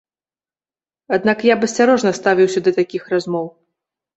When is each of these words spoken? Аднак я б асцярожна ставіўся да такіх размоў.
Аднак 1.17 1.45
я 1.49 1.55
б 1.59 1.71
асцярожна 1.73 2.15
ставіўся 2.21 2.59
да 2.69 2.77
такіх 2.79 3.03
размоў. 3.17 3.45